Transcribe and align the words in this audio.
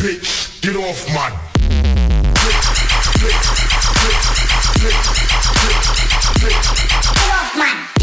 bitch, 0.00 0.62
get 0.62 0.76
off 0.76 1.06
my 1.12 1.30
Get 6.40 6.52
off 7.30 7.56
my 7.56 7.99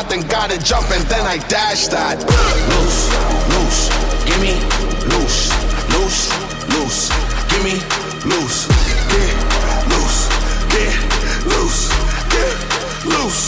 shot, 0.00 0.10
then 0.10 0.20
got 0.28 0.50
it 0.52 0.64
jumping, 0.64 1.02
then 1.08 1.26
I 1.26 1.38
dashed 1.48 1.90
that. 1.90 2.18
Loose, 2.70 3.10
loose, 3.52 3.82
give 4.24 4.40
me 4.40 4.54
loose, 5.12 5.50
loose, 5.94 6.22
loose, 6.74 7.10
give 7.50 7.62
me 7.64 7.76
loose, 8.24 8.66
get 9.12 9.34
loose, 9.90 10.20
get 10.72 10.94
loose, 11.46 11.82
get 12.32 12.56
loose. 13.04 13.44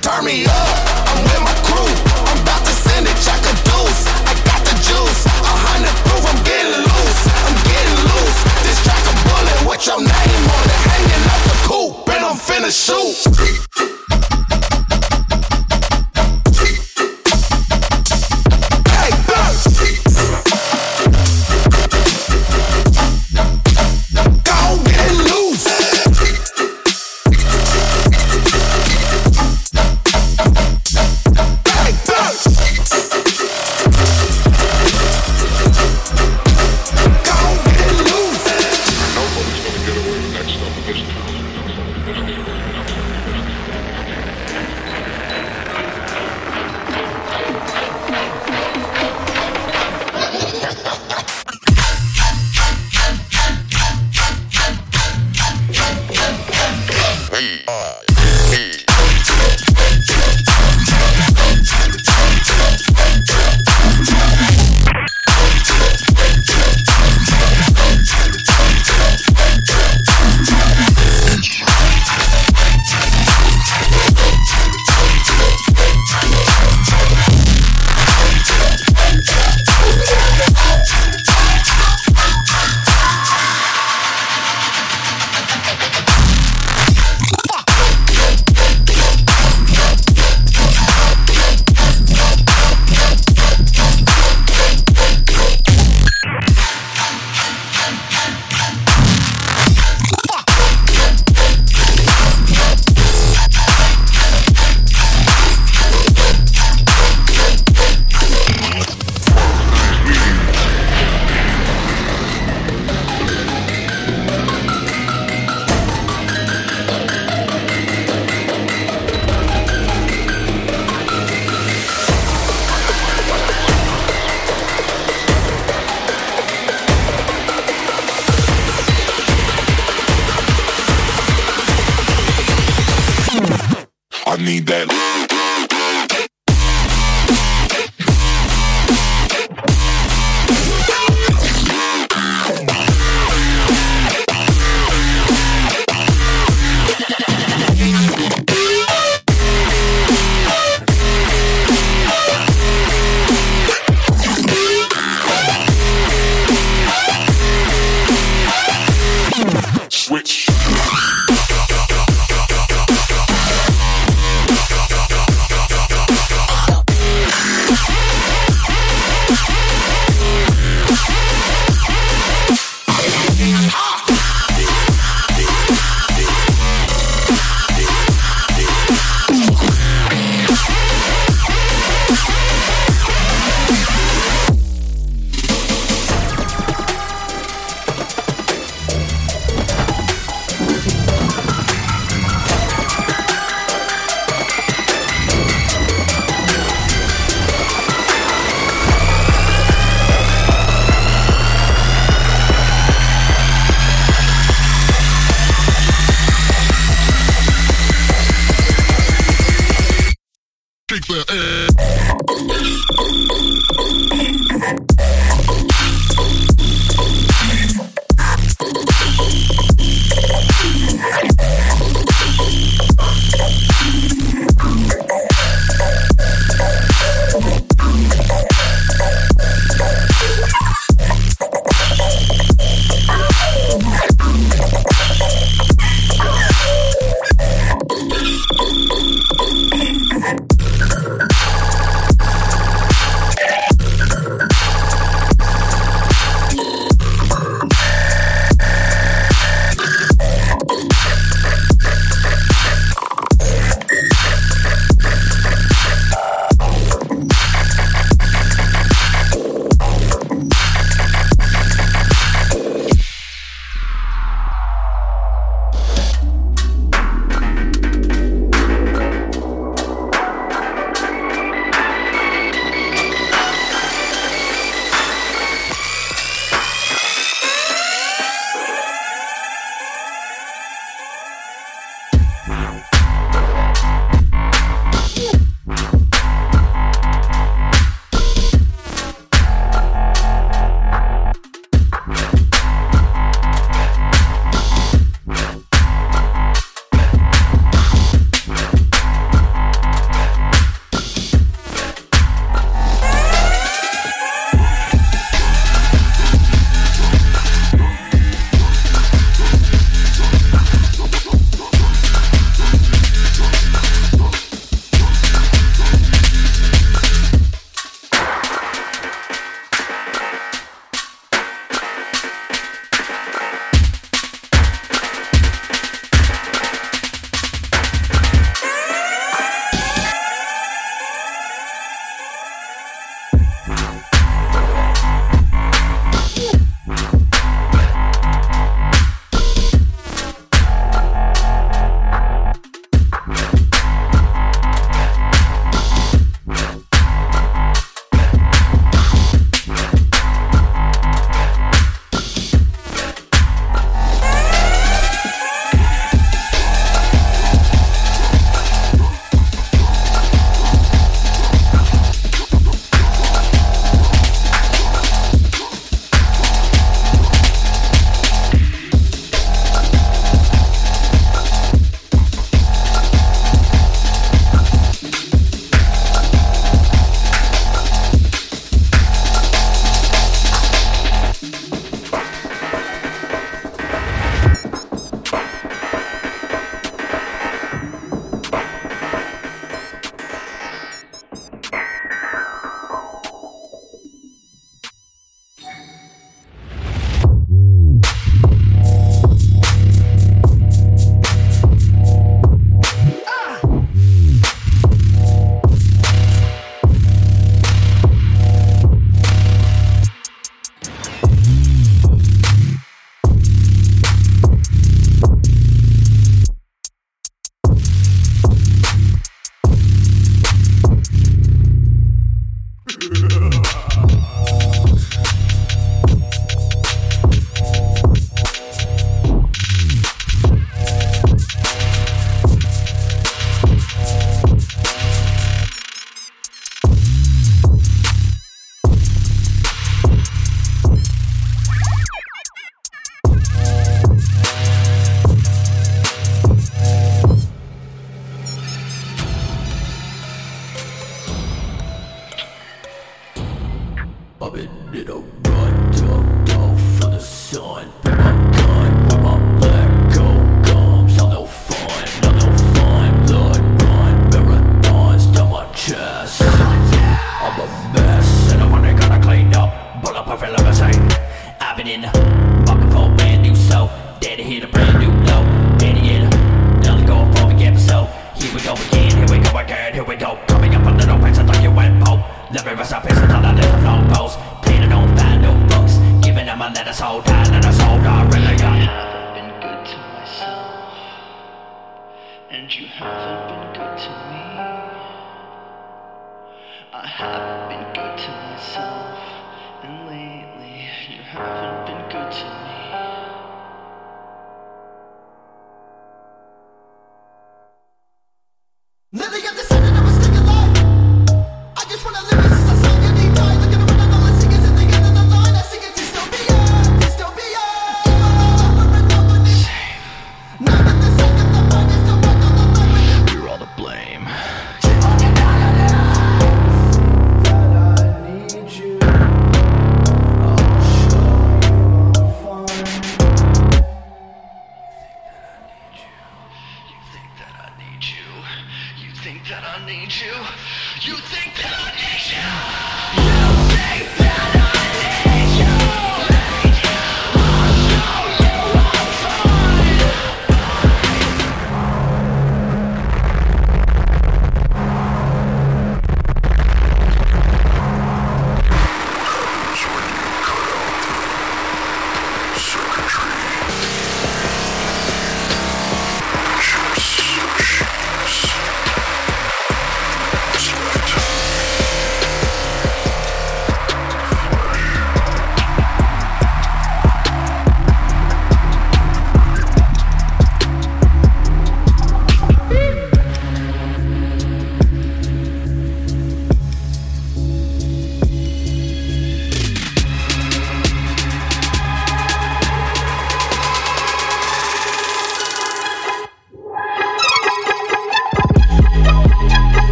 Turn 0.00 0.24
me 0.24 0.46
up, 0.46 0.68
I'm 1.10 1.20
with 1.24 1.42
my 1.44 1.54
crew. 1.66 1.90
I'm 2.30 2.38
about 2.42 2.62
to 2.64 2.72
send 2.72 3.06
it, 3.06 3.16
check 3.20 3.42
a 3.44 3.54
deuce. 3.66 4.02
I 4.24 4.32
got 4.48 4.62
the 4.64 4.74
juice, 4.80 5.20
a 5.26 5.54
hundred 5.68 5.96
proof, 6.06 6.24
I'm 6.24 6.40
getting 6.44 6.80
loose, 6.80 7.22
I'm 7.44 7.56
getting 7.66 7.98
loose. 8.08 8.38
This 8.64 8.78
track 8.84 9.04
a 9.04 9.14
bullet 9.28 9.58
with 9.68 9.82
your 9.86 10.00
name 10.00 10.42
on 10.56 10.64
it, 10.64 10.80
hanging 10.88 11.24
out 11.28 11.42
the 11.44 11.56
coop, 11.66 12.08
and 12.14 12.22
I'm 12.24 12.38
finna 12.38 12.70
shoot. 12.72 13.95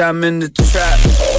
I'm 0.00 0.24
in 0.24 0.38
the 0.38 0.48
trap. 0.48 1.29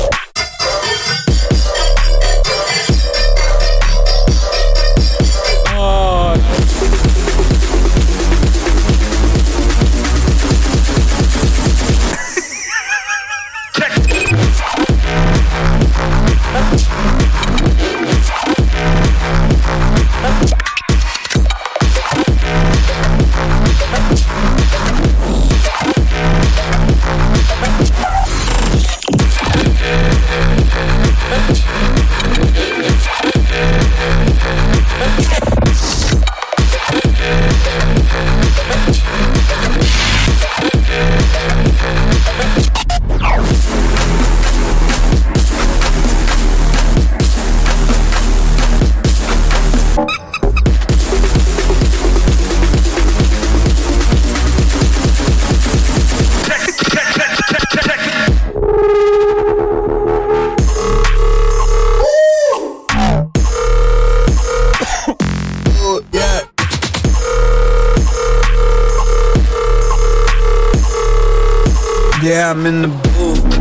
Yeah, 72.23 72.51
I'm 72.51 72.65
in 72.65 72.81
the 72.83 72.87
booth. 72.87 73.60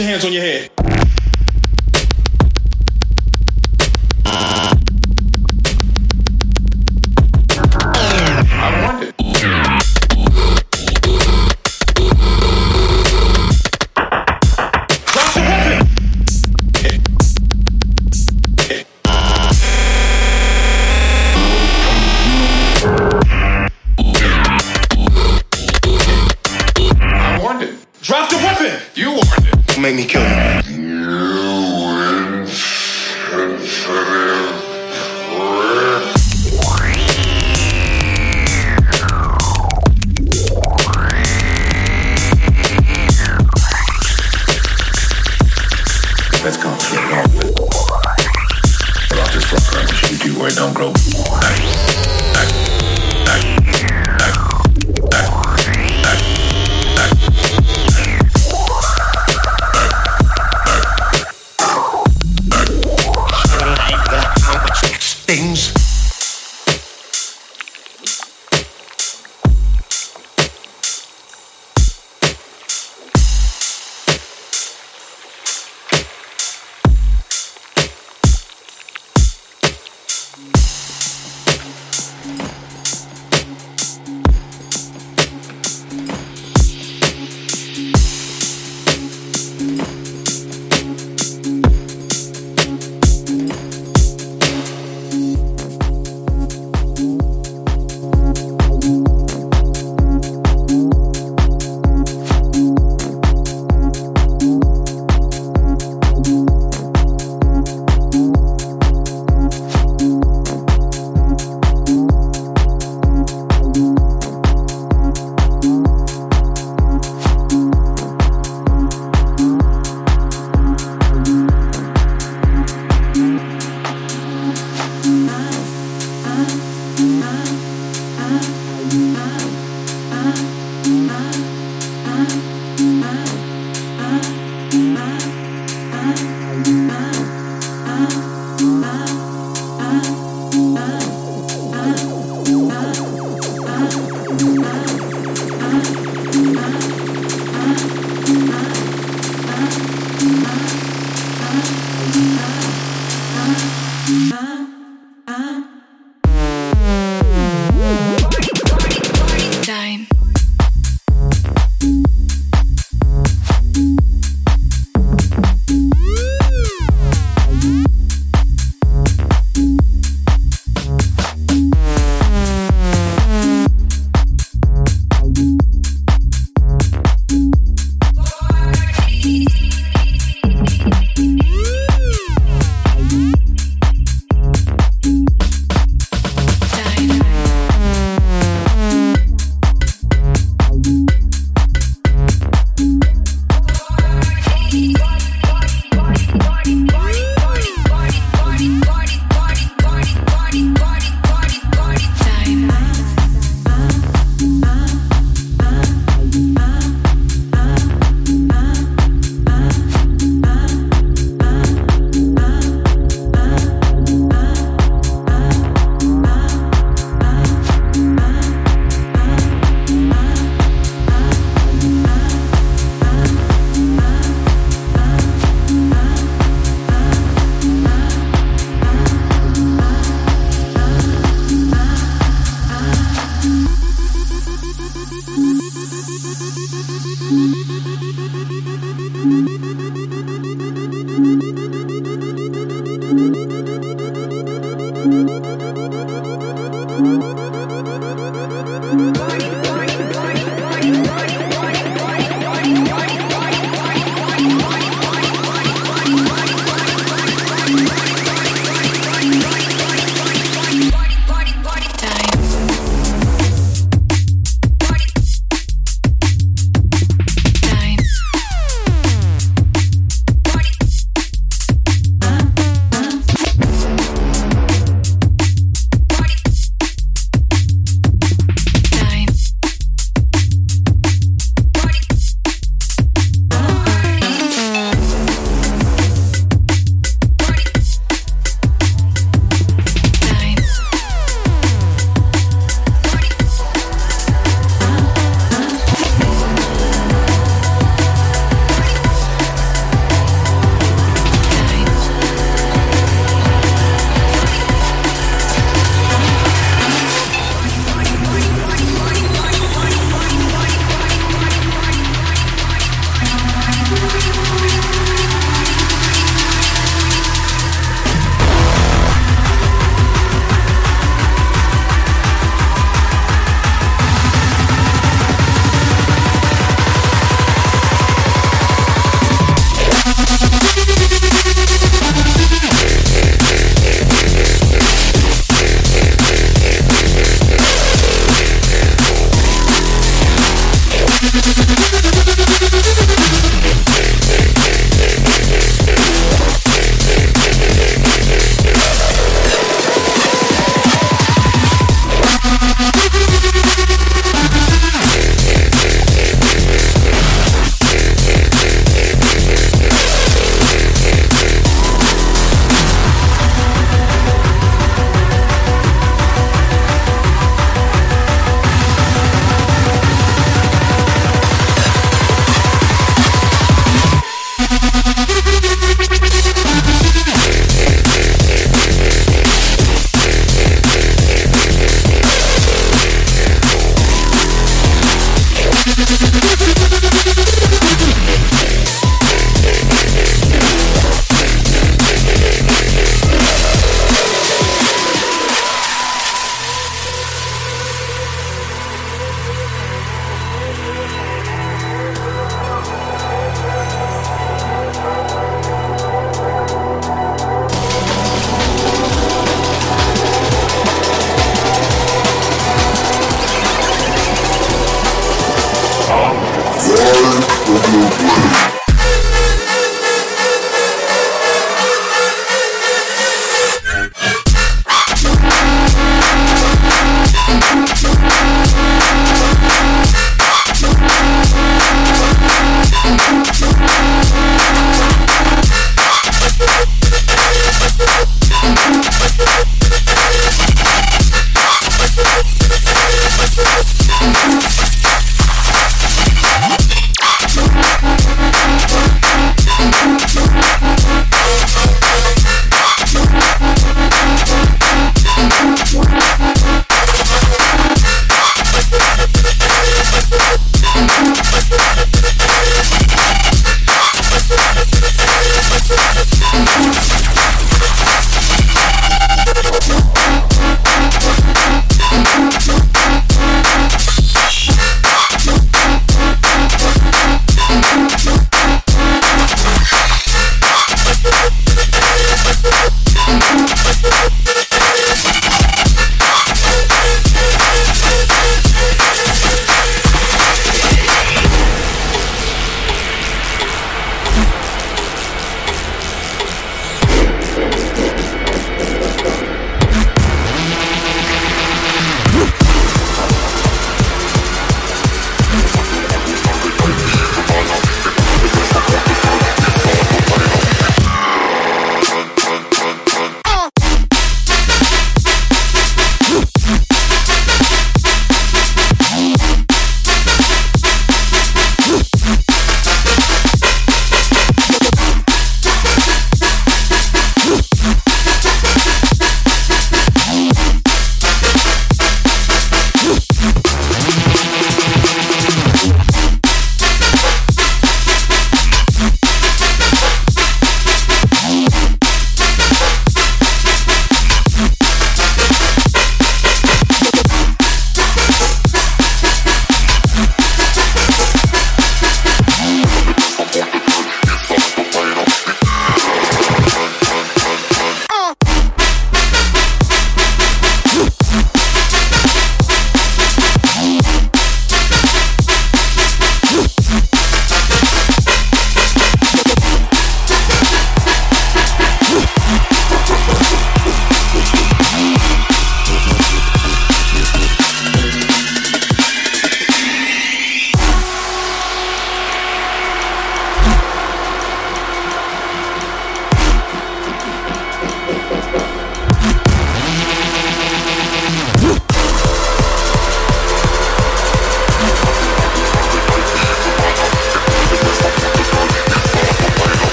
Your 0.00 0.08
hands 0.08 0.24
on 0.24 0.32
your 0.32 0.42
head. 0.42 0.79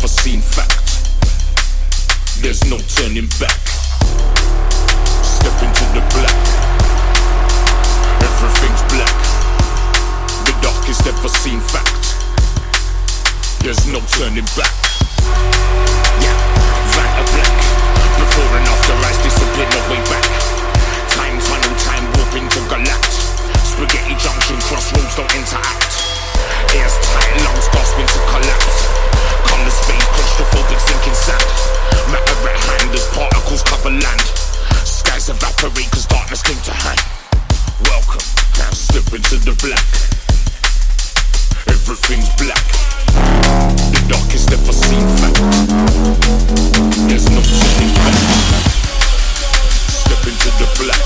Darkest 0.00 0.16
ever 0.16 0.22
seen 0.22 0.40
fact. 0.40 0.80
There's 2.40 2.64
no 2.70 2.78
turning 2.78 3.28
back. 3.36 3.60
Step 5.20 5.56
into 5.60 5.84
the 5.92 6.00
black. 6.16 6.40
Everything's 8.24 8.82
black. 8.88 9.16
The 10.46 10.54
darkest 10.62 11.06
ever 11.06 11.28
seen 11.28 11.60
fact. 11.60 12.16
There's 13.60 13.86
no 13.88 14.00
turning 14.16 14.48
back. 14.56 14.72
Yeah, 16.24 16.36
Vanta 16.96 17.24
Black. 17.36 17.56
Before 18.16 18.56
and 18.56 18.68
after 18.68 18.94
eyes 19.04 19.18
disappear, 19.20 19.68
no 19.68 19.80
way 19.92 20.00
back. 20.08 20.28
Time 21.12 21.36
tunnel, 21.44 21.76
time 21.76 22.04
warp 22.16 22.34
into 22.36 22.60
galact. 22.72 23.12
Spaghetti 23.64 24.16
junction, 24.16 24.56
crossroads 24.60 25.14
don't 25.16 25.34
interact. 25.34 25.99
Ears 26.76 26.94
lungs 27.44 27.68
gasping 27.72 28.06
to 28.06 28.20
collapse. 28.28 28.90
Sinking 30.80 31.14
sand. 31.14 31.44
Matter 32.10 32.48
at 32.48 32.56
hand 32.56 32.94
as 32.94 33.06
particles 33.08 33.62
cover 33.62 33.90
land. 33.90 34.20
Skies 34.84 35.28
darkness 36.06 36.42
came 36.42 36.60
to 36.62 36.72
hand. 36.72 37.00
Welcome, 37.84 38.24
now 38.58 38.70
slip 38.70 39.12
into 39.12 39.36
the 39.44 39.52
black. 39.60 39.84
Everything's 41.68 42.30
black. 42.40 42.64
The 43.92 44.00
darkest 44.08 44.52
ever 44.52 44.72
seen. 44.72 45.06
There's 47.08 47.28
no 47.28 47.42
turning 47.42 47.94
back. 48.00 48.16
Step 49.90 50.22
into 50.24 50.50
the 50.58 50.68
black. 50.80 51.02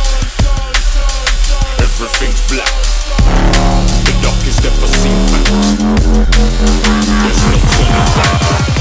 Everything's 1.81 2.43
black. 2.53 3.84
Darkest 4.25 4.65
ever 4.65 4.87
seen. 4.87 5.27
There's 7.23 7.43
no 7.45 7.59
turning 7.69 8.09
back. 8.17 8.74